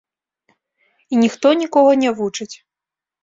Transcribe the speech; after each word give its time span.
І 1.15 1.19
ніхто 1.25 1.47
нікога 1.61 1.91
не 2.05 2.09
вучыць. 2.21 2.51